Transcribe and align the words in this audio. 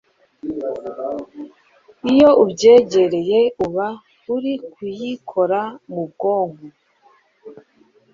iyo 2.11 2.29
ubyegereye 2.43 3.39
uba 3.65 3.87
uri 4.35 4.53
kuyikora 4.71 5.61
mu 5.91 6.03
bwonko. 6.11 6.65